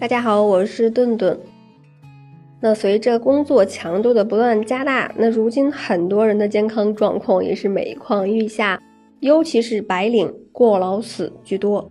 [0.00, 1.36] 大家好，我是顿顿。
[2.60, 8.80] 那随着工作强度的不断加大，那如今很多人的健康状况也是每况愈下，
[9.18, 11.90] 尤其是白领过劳死居多。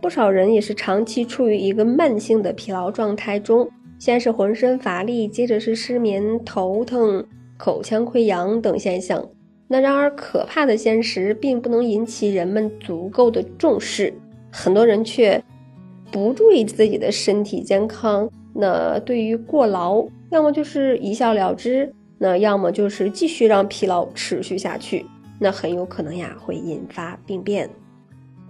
[0.00, 3.70] 不少人也是长期处于一个慢性的疲劳状态中，
[4.00, 7.24] 先是浑身乏力，接着是失眠、头疼、
[7.56, 9.24] 口腔溃疡等现象。
[9.68, 14.12] 那然而可怕的现实并不能引起人们足够的重视，
[14.50, 15.40] 很多人却
[16.10, 18.28] 不注意自己的身体健康。
[18.54, 25.06] 那对于过劳，要么就是一笑了之，那要么就是继续让疲劳持续下去，
[25.38, 27.70] 那很有可能呀会引发病变。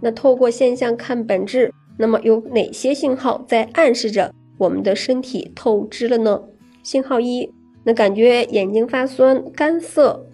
[0.00, 6.40] 那透过现象看本质，那么有哪些信号在暗示着我们的身体透支了呢？
[6.82, 7.50] 信号一，
[7.84, 10.24] 那感觉眼睛发酸、干涩。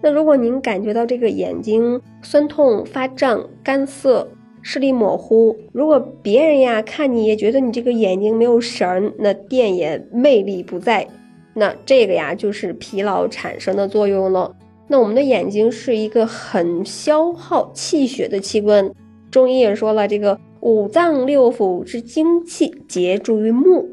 [0.00, 4.28] 那如果您感觉到这个眼睛酸痛、发胀、干涩、
[4.70, 11.08] 视力模糊，如果别人呀看你也觉得你这个眼睛没有神儿，那电眼魅力不在，
[11.54, 14.54] 那这个呀就是疲劳产生的作用了。
[14.86, 18.92] 那我们的眼睛是一个很消耗气血的器官。
[19.30, 23.88] 中医也说了，这个五脏六腑之精气结注于目，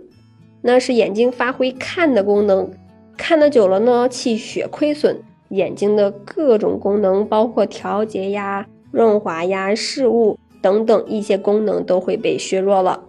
[0.62, 2.70] 那是眼睛发挥看的功能。
[3.16, 13.04] 看的久了呢，气血亏损，眼睛的各种功能，包括调节呀、润滑呀、视物等等一些功能都会被削弱了。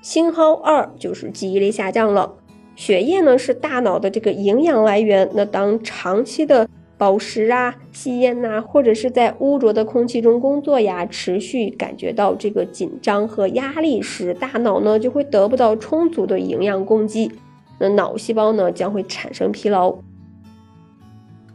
[0.00, 2.36] 信号二就是记忆力下降了。
[2.76, 6.66] 血液呢是大脑的这个营养来源，那当长期的
[6.96, 17.30] 饱食啊、吸烟呐，或者是在污浊的空气中工作呀，持续感觉到这个紧张和压力时，大脑呢就会得不到充足的营养供给，
[17.78, 19.96] 那脑细胞呢将会产生疲劳，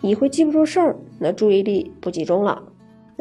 [0.02, 2.62] 你会记不住事儿，那注意力不集中了。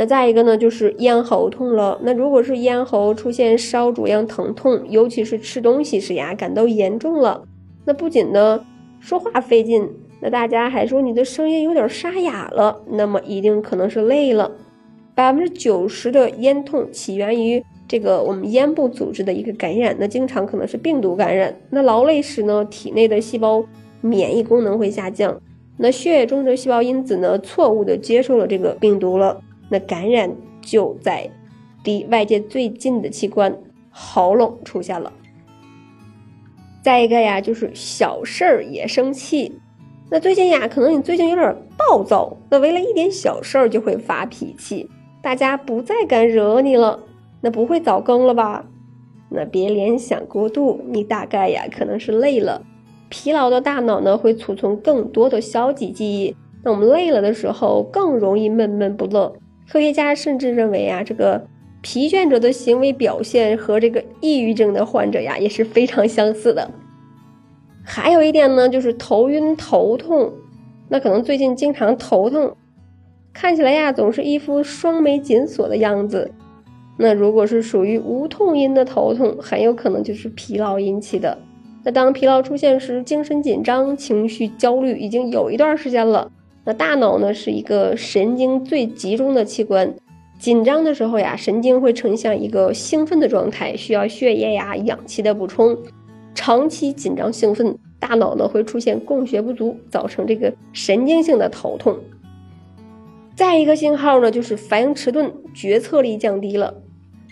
[0.01, 1.99] 那再一个呢，就是咽喉痛了。
[2.03, 7.43] 那如果是咽喉出现烧灼样疼痛，尤其是吃东西时呀，感到严重了，
[7.85, 8.65] 那不仅呢
[9.01, 9.91] 说话费劲。
[10.21, 14.53] 那大家还说你的声音有点沙哑了，那么一定可能是累了。
[15.17, 21.53] 百分之九十的咽痛起源于这个我们咽部组织的一个感染，那经常可能是病毒感染。
[21.71, 23.65] 那劳累时呢，体内的细胞
[24.01, 25.41] 免疫功能会下降，
[25.77, 31.31] 那血液中的细胞因子呢，错误的接受了这个病毒了，那感染就在
[31.85, 33.57] 离外界最近的器官
[33.91, 35.13] 喉咙出现了。
[36.83, 39.61] 再一个呀，就是小事儿也生气。
[40.11, 44.89] 那最近呀，可能你最近有点暴躁，那为了一点小事儿就会发脾气，
[45.21, 47.01] 大家不再敢惹你了，
[47.43, 48.65] 那不会早更了吧？
[49.29, 52.65] 那别联想过度，你大概呀可能是累了，
[53.11, 59.37] 疲劳的大脑呢会储存更多的消极记忆，那我们累了的时候更容易闷闷不乐。
[59.71, 61.47] 科学家甚至认为啊，这个
[61.83, 66.71] 疲倦者的行为表现和这个抑郁症的患者呀也是非常相似的。
[67.85, 70.33] 还有一点呢，就是头晕头痛，
[70.89, 72.57] 那可能最近经常头痛，
[73.33, 76.31] 看起来呀总是一副双眉紧锁的样子。
[76.97, 81.39] 那如果是属于无痛因的头痛，很有可能就是疲劳引起的。
[81.85, 86.33] 那当疲劳出现时，精神紧张、情绪焦虑已经有一段时间了。
[86.69, 89.95] 那大脑呢是一个神经最集中的器官，
[90.39, 95.79] 紧张的时候呀，神经会呈现一个兴奋的状态，需要血液呀、氧气的补充。
[96.35, 101.99] 长期紧张兴奋，大脑呢会出现供血不足，造成这个神经性的头痛。
[103.35, 106.83] 再一个信号呢，就是反应迟钝，决策力降低了。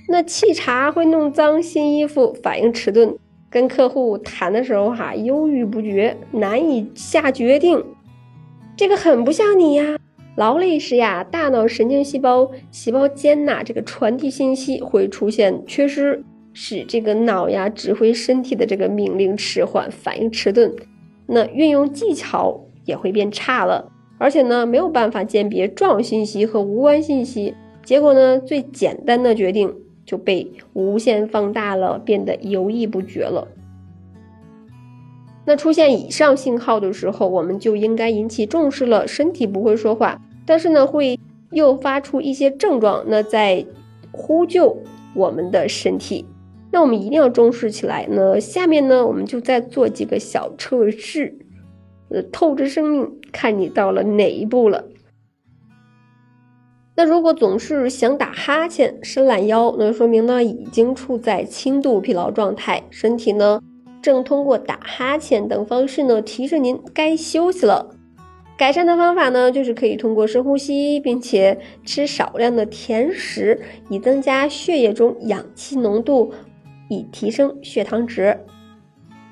[0.09, 3.11] 那沏茶会弄脏新衣服，反应迟钝；
[3.51, 7.85] 跟客户谈的时候哈，犹豫不决，难以下决定。
[8.76, 9.98] 这个很不像你呀。
[10.37, 16.22] 劳累时呀，大脑神经细胞细胞间呐，这个传递信息会出现缺失。
[16.59, 20.75] 使这个脑呀指挥身体的这个命令迟缓，反应迟钝，
[21.26, 27.54] 那运用技巧也会变差了，而且呢没有办法鉴别重要信息和无关信息，
[27.84, 29.70] 结果呢最简单的决定
[30.06, 33.46] 就被无限放大了，变得犹豫不决了。
[35.46, 39.06] 那出现以上信号的时候，我们就应该引起重视了。
[39.06, 41.19] 身体不会说话，但是呢会
[41.52, 43.64] 诱发出一些症状，那在
[44.10, 44.76] 呼救
[45.14, 46.26] 我们的身体。
[46.72, 48.40] 那我们一定要重视起来呢。
[48.40, 51.38] 下面呢，我们就再做几个小测试，
[52.10, 54.84] 呃，透支生命，看你到了哪一步了。
[56.96, 63.60] 那如果总是想打哈欠、伸懒腰，那说明呢已经处在轻度疲劳状态，身体呢
[64.02, 67.94] 正通过打哈欠等方式呢提示您该休息了。
[68.56, 76.32] 改善的方法呢，就是可以通过深呼吸，并且吃少量的甜食，以增加血液中氧气浓度。
[76.88, 78.38] 以提升血糖值。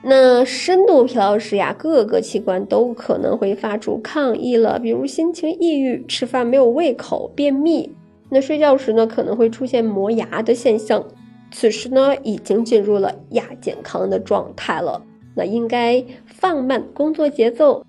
[0.03, 7.95] 那深度疲劳时呀，各个器官都可能会发出抗议了，比如心情抑郁、吃饭没有胃口、便秘。
[8.29, 11.07] 那睡觉时呢，可能会出现磨牙的现象。
[11.57, 15.01] 此时呢，已经进入了亚健康的状态了。
[15.37, 17.87] 那应该放慢工作节奏，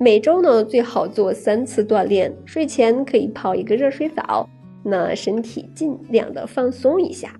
[0.00, 4.48] 每周呢最好做三次锻炼，睡前可以泡一个热水澡，
[4.82, 7.32] 那身体尽量的放松一下。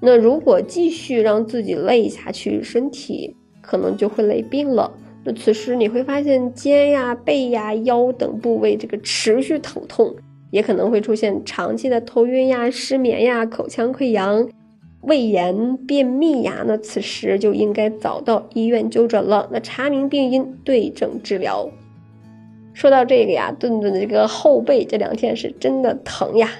[0.00, 4.92] 那如果继续让自己累下去，身体可能就会累病了。
[5.24, 10.14] 那此时你会发现肩呀、背呀、腰等部位这个持续疼痛，
[10.52, 14.46] 也可能会出现长期的头晕呀、失眠呀、口腔溃疡、
[15.00, 16.62] 胃炎、便秘呀。
[16.66, 19.48] 那此时就应该早到医院就诊了。
[19.50, 21.68] 那查明病因，对症治疗。
[22.74, 26.50] 说到这个呀，顿顿的这个后背这两天是真的疼呀。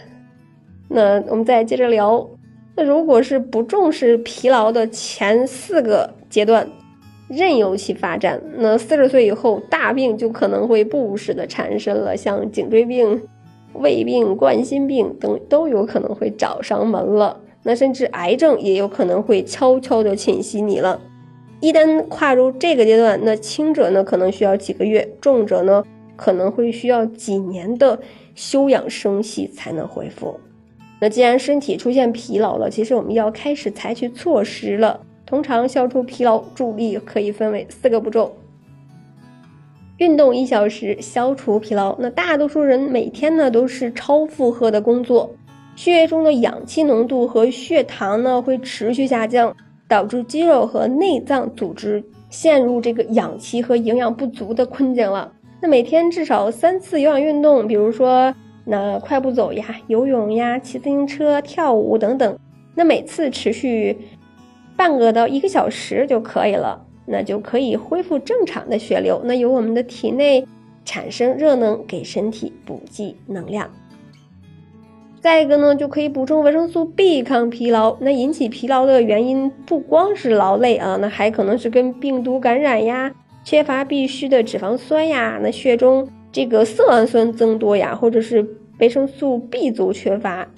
[0.88, 2.26] 那我们再接着聊。
[2.74, 6.66] 那如果是不重视疲劳的前四个阶段，
[7.28, 13.20] 任由其发展，那四十岁以后大病就可能会不时的缠身了，像颈椎病、
[13.74, 17.40] 胃病、冠心病等都有可能会找上门了。
[17.62, 21.00] 那甚至癌症也有可能会悄悄的侵袭你了。
[21.60, 25.84] 一旦跨入这个阶段，那轻者呢可能需要几个月，重者呢
[26.16, 28.00] 可能会需要几年的
[28.34, 30.40] 休养生息才能恢复。
[31.00, 35.00] 那既然身体出现疲劳了，其实我们要开始采取措施了。
[35.24, 38.36] 通常消除疲劳助力可以分为四个步骤：
[40.02, 41.96] 运动一小时，消除疲劳。
[42.00, 45.32] 那大多数人每天呢都是超负荷的工作，
[45.76, 49.54] 血液中的氧气浓度和血糖呢会持续下降，
[49.86, 55.30] 导致肌肉和内脏组织陷入这个氧气和营养不足的困境了。
[55.60, 58.34] 那每天至少三次有氧运动，比如说。
[58.64, 62.38] 那快步走呀、游泳呀、骑自行车、跳舞等等，
[62.76, 63.98] 那每次持续
[64.76, 70.46] 半个到一个小时就可以了，那就可以恢复正常的血流，那由我们的体内
[70.84, 73.70] 产生热能，给身体补给能量。
[75.20, 77.96] 再一个呢，就可以补充维生素 B 抗疲劳。
[78.00, 83.14] 那引起疲劳的原因不光是劳累啊，那还可能是跟病毒感染呀、
[83.44, 86.08] 缺乏必需的脂肪酸呀、那血中。
[86.32, 90.48] 这个色氨酸增多呀，或者是维生素 B 族缺乏。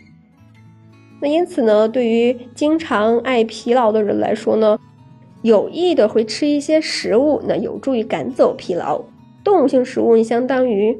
[1.20, 4.78] 那因此呢，对于经常爱疲劳的人来说呢，
[5.44, 9.02] 有意的会吃一些食物，那有助于赶走疲劳。
[9.44, 10.98] 动物性食物，相当于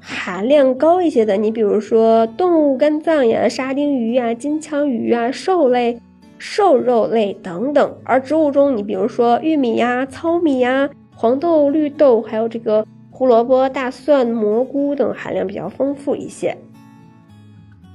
[0.00, 6.00] 含量高一些的，你比如说动物肝脏呀、沙丁鱼呀、金枪鱼啊、兽类、
[6.38, 7.94] 瘦肉类等等。
[8.04, 12.86] 而植物中，你比如说玉米呀、糙米呀、黄豆、绿豆，还有这个。
[13.16, 16.56] 胡萝卜、大蒜、蘑菇等含量比较丰富一些。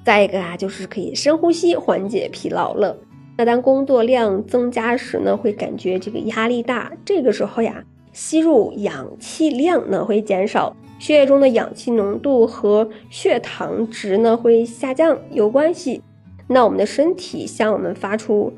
[0.05, 2.95] 再一个啊，就是可以深呼吸缓解疲劳了。
[3.39, 7.81] 那当工作量增加时呢，会感觉这个压力大，这个时候呀，
[8.11, 16.01] 吸入氧气量呢会减少，血液中的氧气浓度和血糖值呢会下降有关系。
[16.47, 18.51] 那我们的身体向我们发出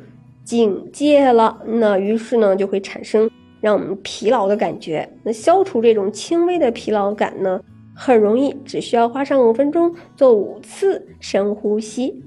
[0.43, 3.29] 警戒了，那于是呢就会产生。
[3.59, 7.61] 让我们疲劳的感觉，那消除这种轻微的疲劳感呢，
[7.93, 12.23] 很容易，只需要花上五分钟，做五次深呼吸，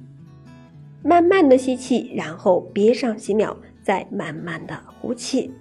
[1.05, 5.53] 慢慢的吸气，然后憋上几秒，再慢慢的呼气。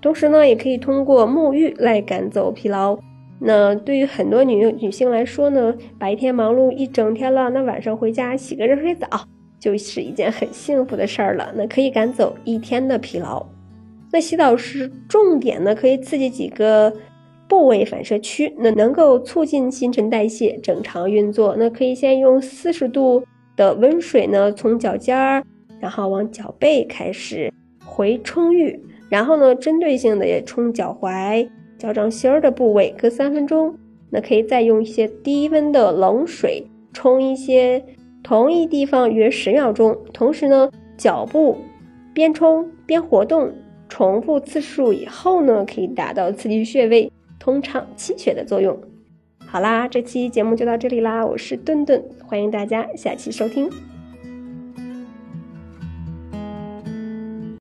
[0.00, 2.98] 同时呢，也可以通过沐浴来赶走疲劳。
[3.38, 9.06] 那对于很多女女性来说呢，白天忙碌一整天了，那晚上回家洗个热水澡，
[9.60, 11.52] 就是一件很幸福的事儿了。
[11.54, 13.44] 那可以赶走一天的疲劳。
[14.10, 16.92] 那洗澡时重点呢，可以刺激几个
[17.46, 21.54] 部位反射区，那能够促进新陈代谢正常运作。
[21.58, 23.22] 那可以先用四十度
[23.58, 25.44] 的温水呢，从脚尖儿，
[25.80, 27.52] 然后往脚背开始
[27.84, 31.46] 回冲浴，然后呢，针对性的也冲脚踝、
[31.76, 33.76] 脚掌心儿的部位，各三分钟。
[34.10, 37.84] 那可以再用一些低温的冷水冲一些
[38.22, 41.58] 同一地方约十秒钟，同时呢，脚部
[42.14, 43.52] 边冲边活动。
[43.88, 48.78] 重复次数以后呢，可以达到刺激穴位、通畅气血的作用。
[49.50, 53.70] 好啦，这期节目就到这里啦，我是顿顿，欢迎大家下期收听。